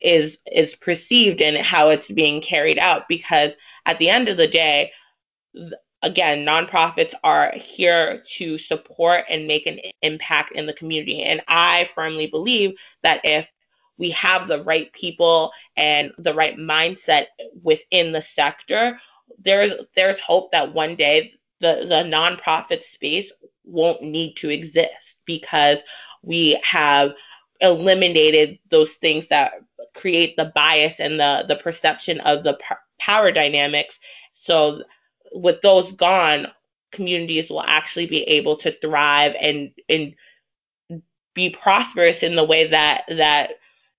[0.00, 3.08] is is perceived and how it's being carried out.
[3.08, 3.54] Because
[3.86, 4.92] at the end of the day
[6.02, 11.22] again nonprofits are here to support and make an impact in the community.
[11.22, 13.48] And i firmly believe that if
[13.98, 17.26] we have the right people and the right mindset
[17.62, 18.98] within the sector
[19.38, 23.32] there's there's hope that one day the the nonprofit space
[23.64, 25.80] won't need to exist because
[26.22, 27.12] we have
[27.60, 29.52] eliminated those things that
[29.94, 32.58] create the bias and the the perception of the
[32.98, 33.98] power dynamics.
[34.34, 34.82] So
[35.32, 36.48] with those gone
[36.90, 40.14] communities will actually be able to thrive and and
[41.34, 43.54] be prosperous in the way that that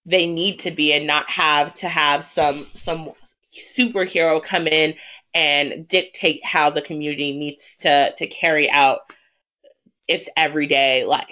[0.06, 3.12] they need to be and not have to have some some
[3.54, 4.94] superhero come in
[5.34, 9.14] and dictate how the community needs to to carry out
[10.08, 11.28] its everyday life.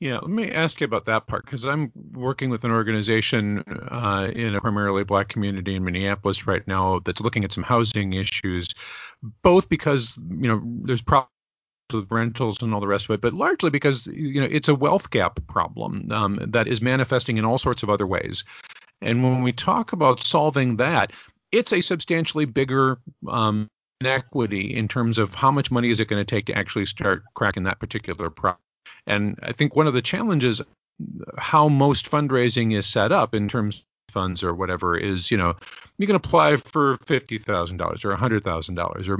[0.00, 4.30] Yeah, let me ask you about that part because I'm working with an organization uh,
[4.32, 8.68] in a primarily black community in Minneapolis right now that's looking at some housing issues,
[9.42, 11.30] both because you know there's problems
[11.92, 14.74] with rentals and all the rest of it, but largely because you know it's a
[14.74, 18.44] wealth gap problem um, that is manifesting in all sorts of other ways.
[19.00, 21.12] And when we talk about solving that,
[21.52, 23.68] it's a substantially bigger um,
[24.00, 27.22] inequity in terms of how much money is it going to take to actually start
[27.34, 28.60] cracking that particular problem.
[29.06, 30.60] And I think one of the challenges,
[31.36, 35.54] how most fundraising is set up in terms of funds or whatever, is you know
[35.98, 39.18] you can apply for fifty thousand dollars or a hundred thousand dollars or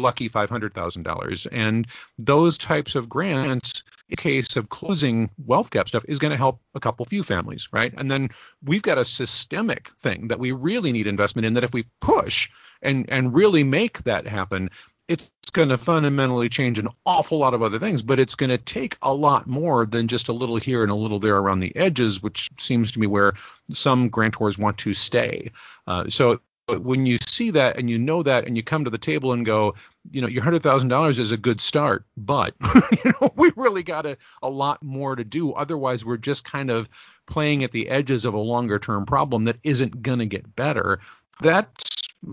[0.00, 1.46] lucky $500,000.
[1.52, 1.86] And
[2.18, 6.60] those types of grants, in case of closing wealth gap stuff, is going to help
[6.74, 7.92] a couple few families, right?
[7.96, 8.30] And then
[8.64, 12.50] we've got a systemic thing that we really need investment in that if we push
[12.82, 14.70] and, and really make that happen,
[15.08, 18.58] it's going to fundamentally change an awful lot of other things, but it's going to
[18.58, 21.74] take a lot more than just a little here and a little there around the
[21.74, 23.32] edges, which seems to me where
[23.72, 25.50] some grantors want to stay.
[25.86, 28.90] Uh, so but when you see that and you know that and you come to
[28.90, 29.74] the table and go,
[30.10, 32.54] you know, your hundred thousand dollars is a good start, but
[33.04, 35.52] you know, we really got a, a lot more to do.
[35.54, 36.88] Otherwise, we're just kind of
[37.26, 41.00] playing at the edges of a longer term problem that isn't going to get better.
[41.40, 41.88] That's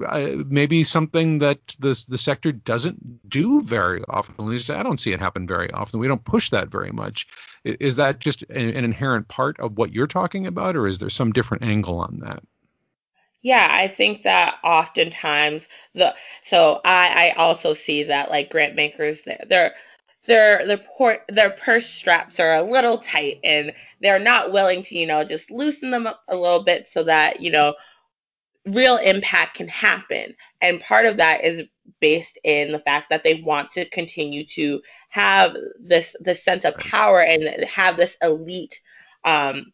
[0.06, 4.36] uh, maybe something that the the sector doesn't do very often.
[4.38, 6.02] At least I don't see it happen very often.
[6.02, 7.26] We don't push that very much.
[7.64, 11.10] Is that just an, an inherent part of what you're talking about, or is there
[11.10, 12.44] some different angle on that?
[13.46, 19.22] Yeah, I think that oftentimes the so I I also see that like grant makers
[19.22, 19.76] they're their
[20.26, 25.24] their their purse straps are a little tight and they're not willing to you know
[25.24, 27.76] just loosen them up a little bit so that you know
[28.66, 30.36] real impact can happen.
[30.62, 31.62] And part of that is
[32.02, 36.78] based in the fact that they want to continue to have this this sense of
[36.78, 38.82] power and have this elite
[39.24, 39.72] um,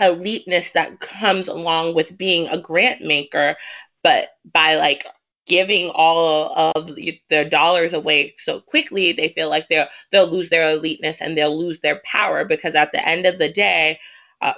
[0.00, 3.56] eliteness that comes along with being a grant maker,
[4.02, 5.06] but by like
[5.46, 10.76] giving all of the dollars away so quickly, they feel like they'll they'll lose their
[10.76, 13.98] eliteness and they'll lose their power because at the end of the day,
[14.40, 14.54] uh,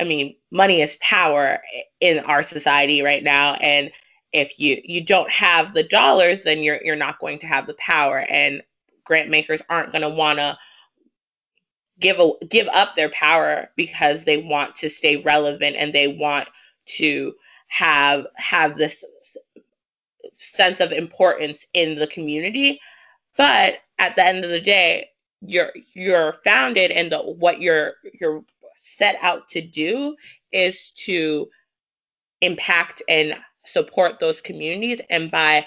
[0.00, 1.60] I mean, money is power
[2.00, 3.90] in our society right now, and
[4.32, 7.74] if you you don't have the dollars, then you're you're not going to have the
[7.74, 8.62] power, and
[9.04, 10.56] grant makers aren't going to want to
[12.00, 16.48] give a, give up their power because they want to stay relevant and they want
[16.86, 17.34] to
[17.68, 19.04] have have this
[20.34, 22.80] sense of importance in the community.
[23.36, 25.10] But at the end of the day,
[25.42, 28.44] you're you're founded and the, what you're you're
[28.76, 30.16] set out to do
[30.52, 31.48] is to
[32.40, 35.66] impact and support those communities and by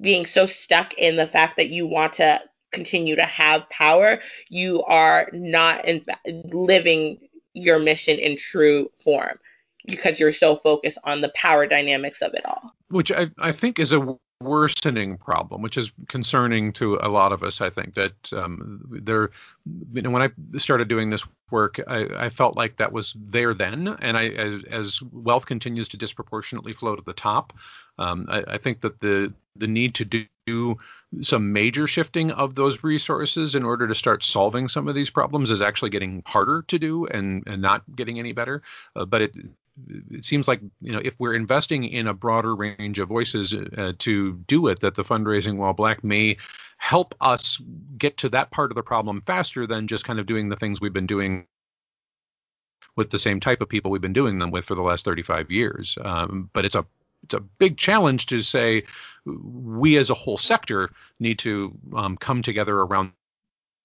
[0.00, 2.40] being so stuck in the fact that you want to
[2.74, 6.04] continue to have power you are not in,
[6.52, 7.18] living
[7.54, 9.38] your mission in true form
[9.86, 12.74] because you're so focused on the power dynamics of it all.
[12.88, 17.42] Which I, I think is a worsening problem, which is concerning to a lot of
[17.42, 17.60] us.
[17.60, 19.30] I think that um, there,
[19.92, 23.54] you know, when I started doing this work, I, I felt like that was there
[23.54, 27.52] then, and I, as, as, wealth continues to disproportionately flow to the top,
[27.98, 30.04] um, I, I, think that the the need to
[30.46, 30.76] do
[31.20, 35.50] some major shifting of those resources in order to start solving some of these problems
[35.50, 38.62] is actually getting harder to do and, and not getting any better.
[38.96, 39.32] Uh, but it
[40.10, 43.92] it seems like you know if we're investing in a broader range of voices uh,
[43.98, 46.36] to do it, that the fundraising while black may
[46.76, 47.60] help us
[47.98, 50.80] get to that part of the problem faster than just kind of doing the things
[50.80, 51.46] we've been doing
[52.96, 55.50] with the same type of people we've been doing them with for the last 35
[55.50, 55.98] years.
[56.00, 56.86] Um, but it's a
[57.24, 58.84] it's a big challenge to say
[59.24, 63.12] we as a whole sector need to um, come together around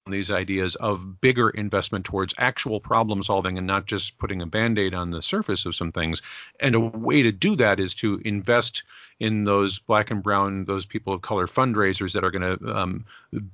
[0.08, 4.94] these ideas of bigger investment towards actual problem solving and not just putting a band-aid
[4.94, 6.22] on the surface of some things.
[6.60, 8.84] And a way to do that is to invest
[9.20, 13.06] in those black and brown those people of color fundraisers that are going to um,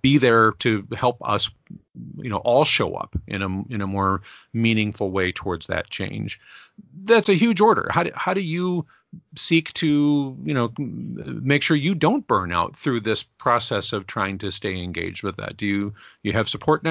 [0.02, 1.50] be there to help us
[2.18, 4.22] you know all show up in a in a more
[4.54, 6.40] meaningful way towards that change.
[7.04, 7.88] That's a huge order.
[7.90, 8.86] How do, how do you
[9.36, 14.38] seek to you know make sure you don't burn out through this process of trying
[14.40, 15.58] to stay engaged with that.
[15.58, 16.86] Do you you have support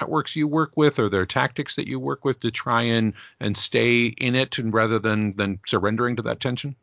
[0.00, 0.98] networks you work with?
[0.98, 4.72] Or there tactics that you work with to try and and stay in it and
[4.72, 6.76] rather than than surrendering to that tension?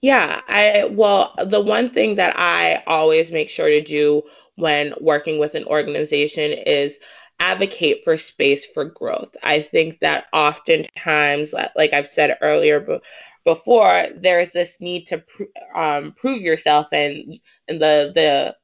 [0.00, 4.22] Yeah i well the one thing that i always make sure to do
[4.54, 6.98] when working with an organization is
[7.40, 9.36] advocate for space for growth.
[9.42, 13.00] I think that oftentimes, like I've said earlier,
[13.44, 18.56] before there's this need to pr- um, prove yourself and, and the the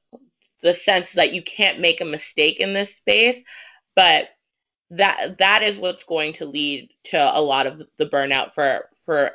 [0.62, 3.42] the sense that you can't make a mistake in this space
[3.94, 4.28] but
[4.90, 9.32] that that is what's going to lead to a lot of the burnout for for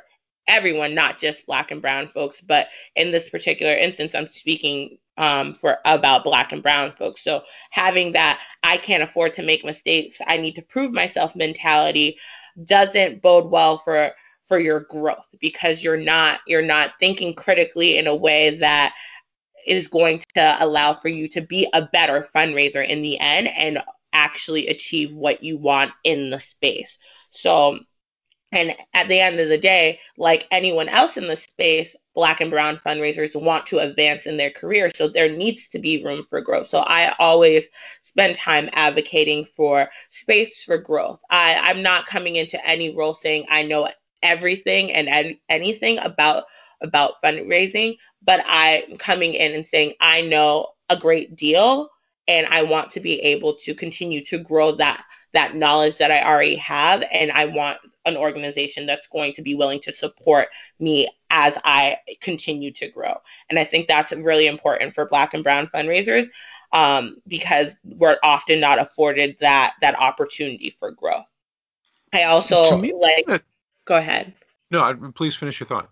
[0.48, 5.54] everyone not just black and brown folks but in this particular instance i'm speaking um,
[5.54, 10.20] for about black and brown folks so having that i can't afford to make mistakes
[10.26, 12.16] i need to prove myself mentality
[12.64, 14.12] doesn't bode well for
[14.44, 18.94] for your growth because you're not you're not thinking critically in a way that
[19.66, 23.78] is going to allow for you to be a better fundraiser in the end and
[24.12, 26.98] actually achieve what you want in the space.
[27.30, 27.78] So
[28.52, 32.50] and at the end of the day, like anyone else in the space, black and
[32.50, 34.90] brown fundraisers want to advance in their career.
[34.94, 36.66] So there needs to be room for growth.
[36.66, 37.68] So I always
[38.02, 41.20] spend time advocating for space for growth.
[41.30, 43.88] I, I'm not coming into any role saying I know
[44.22, 46.44] everything and anything about
[46.82, 51.90] about fundraising, but I'm coming in and saying I know a great deal
[52.26, 56.22] and I want to be able to continue to grow that that knowledge that I
[56.22, 61.08] already have and I want an organization that's going to be willing to support me
[61.30, 63.16] as I continue to grow.
[63.48, 66.28] And I think that's really important for black and brown fundraisers
[66.72, 71.26] um, because we're often not afforded that that opportunity for growth.
[72.12, 73.42] I also me, like that,
[73.84, 74.34] Go ahead.
[74.70, 75.90] No, please finish your thought.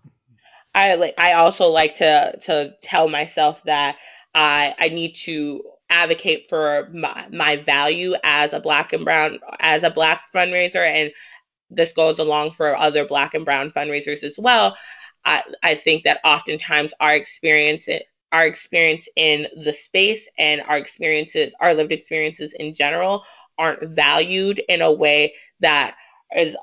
[0.75, 1.15] I like.
[1.17, 3.97] I also like to to tell myself that
[4.35, 9.83] I I need to advocate for my, my value as a black and brown as
[9.83, 11.11] a black fundraiser and
[11.69, 14.77] this goes along for other black and brown fundraisers as well
[15.25, 17.87] i, I think that oftentimes our experience
[18.31, 23.23] our experience in the space and our experiences our lived experiences in general
[23.57, 25.95] aren't valued in a way that
[26.35, 26.55] is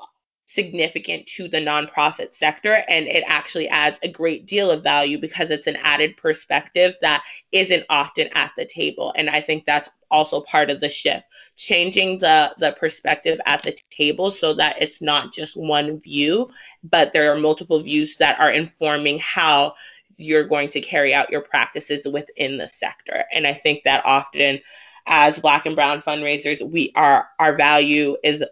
[0.47, 5.51] significant to the nonprofit sector and it actually adds a great deal of value because
[5.51, 7.21] it's an added perspective that
[7.51, 9.13] isn't often at the table.
[9.17, 11.25] And i think that's also part of the shift
[11.57, 16.49] changing the the perspective at the table so that it's not just one view
[16.81, 19.75] but there are multiple views that are informing how
[20.15, 23.25] you're going to carry out your practices within the sector.
[23.33, 24.61] And i think that often
[25.07, 28.45] as black and brown fundraisers we are our value is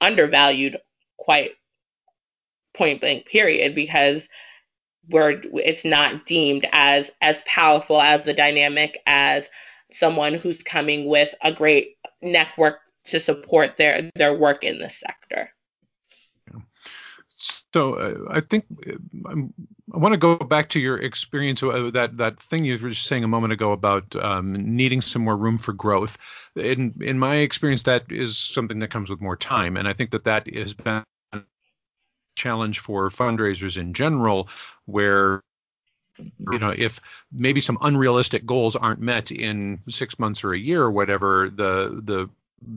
[0.00, 0.78] undervalued
[1.22, 1.52] quite
[2.74, 4.28] point blank period because
[5.08, 9.48] we're it's not deemed as as powerful as the dynamic as
[9.92, 15.50] someone who's coming with a great network to support their their work in the sector.
[17.72, 18.66] So uh, I think
[19.26, 19.52] um,
[19.94, 23.06] I want to go back to your experience uh, that that thing you were just
[23.06, 26.18] saying a moment ago about um, needing some more room for growth.
[26.54, 30.10] In in my experience, that is something that comes with more time, and I think
[30.10, 31.02] that that has been
[31.32, 31.40] a
[32.36, 34.48] challenge for fundraisers in general,
[34.84, 35.42] where
[36.18, 37.00] you know if
[37.32, 42.00] maybe some unrealistic goals aren't met in six months or a year or whatever the
[42.04, 42.28] the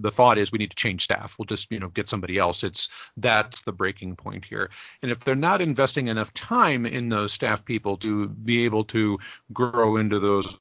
[0.02, 1.36] the thought is we need to change staff.
[1.38, 2.64] We'll just, you know, get somebody else.
[2.64, 4.70] It's that's the breaking point here.
[5.02, 9.20] And if they're not investing enough time in those staff people to be able to
[9.54, 10.56] grow into those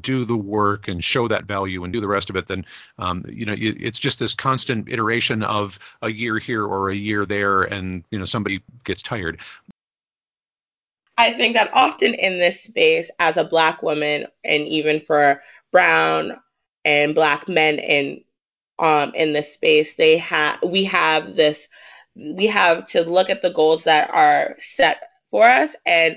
[0.00, 2.64] do the work and show that value and do the rest of it, then
[2.98, 7.24] um, you know it's just this constant iteration of a year here or a year
[7.24, 9.40] there, and you know somebody gets tired.
[11.18, 15.42] I think that often in this space, as a black woman, and even for
[15.72, 16.38] brown
[16.84, 18.22] and black men in
[18.78, 21.68] um, in this space, they have we have this
[22.14, 26.16] we have to look at the goals that are set for us and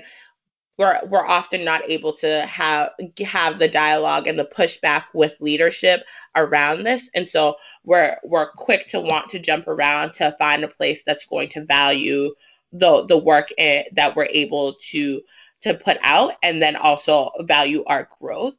[0.80, 2.92] we're we're often not able to have
[3.22, 6.00] have the dialogue and the pushback with leadership
[6.36, 7.10] around this.
[7.14, 11.26] And so we're we're quick to want to jump around to find a place that's
[11.26, 12.34] going to value
[12.72, 15.20] the the work in, that we're able to
[15.60, 18.54] to put out and then also value our growth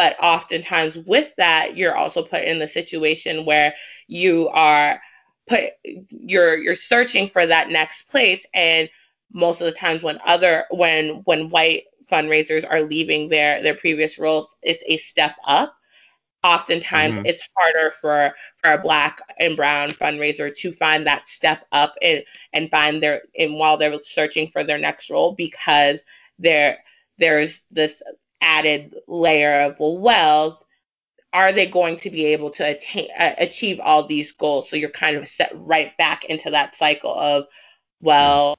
[0.00, 3.74] but oftentimes with that, you're also put in the situation where
[4.08, 4.98] you are
[5.46, 5.72] put
[6.08, 8.88] you're you're searching for that next place and
[9.30, 14.18] most of the times when other when when white fundraisers are leaving their their previous
[14.18, 15.76] roles it's a step up
[16.44, 17.26] oftentimes mm-hmm.
[17.26, 22.22] it's harder for for a black and brown fundraiser to find that step up and
[22.54, 26.02] and find their and while they're searching for their next role because
[26.38, 26.78] there
[27.18, 28.02] there's this
[28.40, 30.64] added layer of well,
[31.32, 34.68] are they going to be able to attain uh, achieve all these goals?
[34.68, 37.46] So you're kind of set right back into that cycle of
[38.00, 38.56] well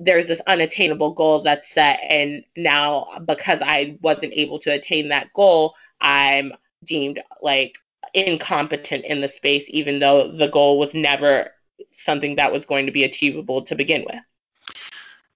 [0.00, 5.32] there's this unattainable goal that's set and now because i wasn't able to attain that
[5.34, 6.52] goal i'm
[6.84, 7.78] deemed like
[8.14, 11.50] incompetent in the space even though the goal was never
[11.90, 14.20] something that was going to be achievable to begin with.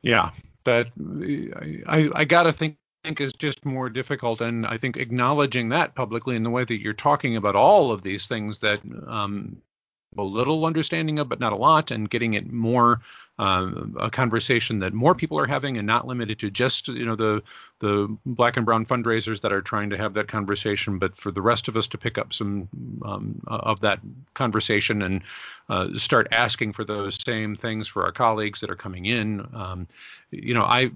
[0.03, 0.31] Yeah
[0.67, 0.89] that
[1.87, 2.77] i i gotta think
[3.07, 4.41] think is just more difficult.
[4.41, 8.03] And I think acknowledging that publicly in the way that you're talking about all of
[8.03, 9.59] these things that um,
[10.19, 13.01] a little understanding of, but not a lot, and getting it more
[13.39, 17.17] uh, a conversation that more people are having, and not limited to just you know
[17.17, 17.43] the
[17.81, 21.43] the black and brown fundraisers that are trying to have that conversation, but for the
[21.43, 22.69] rest of us to pick up some
[23.05, 24.01] um, of that
[24.33, 25.23] conversation and
[25.69, 29.47] uh, start asking for those same things for our colleagues that are coming in.
[29.53, 29.87] Um,
[30.31, 30.91] you know, I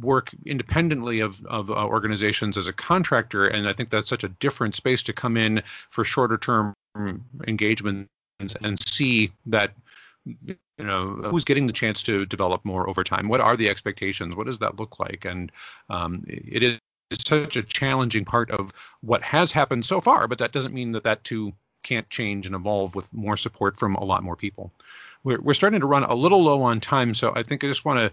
[0.00, 4.28] work independently of of uh, organizations as a contractor, and I think that's such a
[4.28, 6.74] different space to come in for shorter term
[7.46, 8.08] engagement
[8.62, 9.72] and see that
[10.36, 13.28] you know who's getting the chance to develop more over time?
[13.28, 14.34] What are the expectations?
[14.34, 15.24] What does that look like?
[15.24, 15.52] And
[15.88, 16.78] um, it is
[17.12, 21.02] such a challenging part of what has happened so far but that doesn't mean that
[21.02, 24.72] that too can't change and evolve with more support from a lot more people.
[25.24, 27.84] We're, we're starting to run a little low on time so i think i just
[27.84, 28.12] want to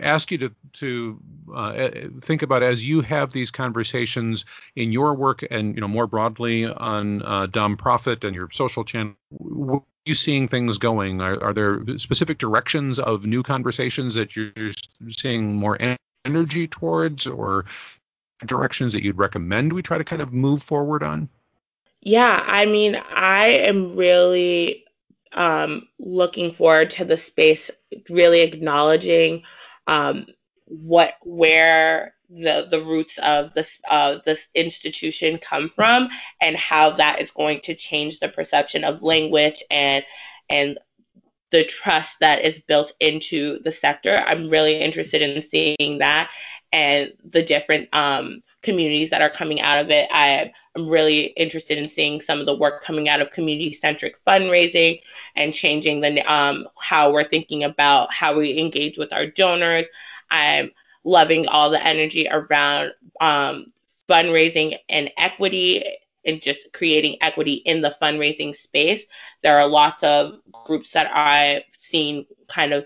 [0.00, 1.20] ask you to to
[1.54, 1.88] uh,
[2.20, 4.44] think about as you have these conversations
[4.76, 9.14] in your work and you know more broadly on uh, Profit and your social channel.
[9.30, 11.20] Where are you seeing things going?
[11.20, 14.72] Are, are there specific directions of new conversations that you're
[15.10, 15.78] seeing more
[16.24, 17.64] energy towards, or
[18.46, 21.28] directions that you'd recommend we try to kind of move forward on?
[22.00, 24.84] Yeah, I mean, I am really
[25.32, 27.70] um, looking forward to the space
[28.08, 29.42] really acknowledging
[29.86, 30.26] um,
[30.66, 36.08] what where the the roots of this uh, this institution come from
[36.40, 40.04] and how that is going to change the perception of language and
[40.48, 40.78] and
[41.50, 44.22] the trust that is built into the sector.
[44.24, 46.30] I'm really interested in seeing that
[46.72, 50.08] and the different um, communities that are coming out of it.
[50.12, 54.22] I am really interested in seeing some of the work coming out of community centric
[54.24, 55.00] fundraising
[55.36, 59.86] and changing the um, how we're thinking about how we engage with our donors.
[60.30, 60.70] I'm
[61.04, 63.66] loving all the energy around um,
[64.08, 65.84] fundraising and equity
[66.26, 69.06] and just creating equity in the fundraising space.
[69.42, 70.34] There are lots of
[70.66, 72.84] groups that I've seen kind of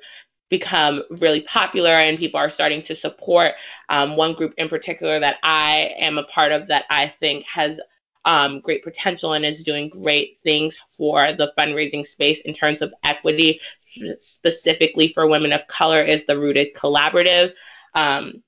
[0.51, 3.53] become really popular and people are starting to support.
[3.88, 7.80] Um, one group in particular that I am a part of that I think has
[8.24, 12.95] um, great potential and is doing great things for the fundraising space in terms of
[13.05, 13.61] equity,
[14.18, 17.53] specifically for women of color, is the Rooted Collaborative.
[17.95, 18.42] Um,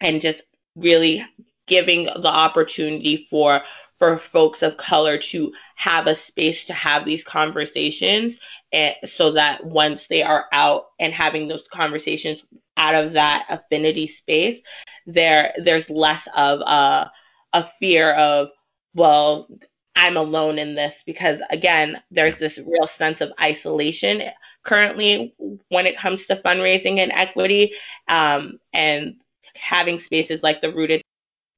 [0.00, 0.42] and just
[0.74, 1.24] really
[1.66, 3.60] giving the opportunity for
[3.96, 8.40] for folks of color to have a space to have these conversations
[8.72, 12.44] and so that once they are out and having those conversations
[12.76, 14.60] out of that affinity space
[15.06, 17.10] there there's less of a
[17.52, 18.50] a fear of
[18.94, 19.48] well
[19.94, 24.22] I'm alone in this because again there's this real sense of isolation
[24.62, 25.34] currently
[25.68, 27.74] when it comes to fundraising and equity
[28.08, 29.16] um, and
[29.54, 31.01] having spaces like the rooted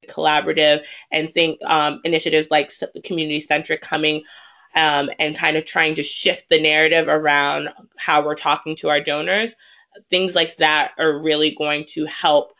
[0.07, 2.71] collaborative and think um, initiatives like
[3.03, 4.23] community centric coming
[4.75, 8.99] um, and kind of trying to shift the narrative around how we're talking to our
[8.99, 9.55] donors.
[10.09, 12.53] Things like that are really going to help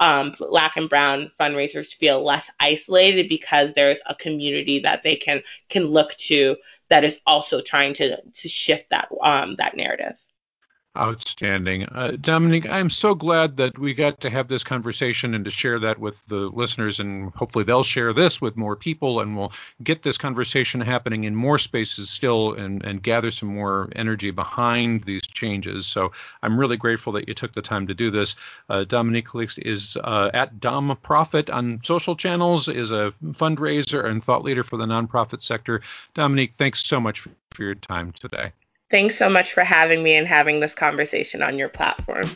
[0.00, 5.42] um, Black and Brown fundraisers feel less isolated because there's a community that they can
[5.68, 6.56] can look to
[6.90, 10.18] that is also trying to to shift that um, that narrative.
[10.96, 11.86] Outstanding.
[11.86, 15.80] Uh, Dominique, I'm so glad that we got to have this conversation and to share
[15.80, 20.04] that with the listeners, and hopefully they'll share this with more people, and we'll get
[20.04, 25.26] this conversation happening in more spaces still and, and gather some more energy behind these
[25.26, 25.88] changes.
[25.88, 26.12] So
[26.44, 28.36] I'm really grateful that you took the time to do this.
[28.68, 34.22] Uh, Dominique Calixte is uh, at Dom Profit on social channels, is a fundraiser and
[34.22, 35.82] thought leader for the nonprofit sector.
[36.14, 38.52] Dominique, thanks so much for your time today.
[38.94, 42.26] Thanks so much for having me and having this conversation on your platform.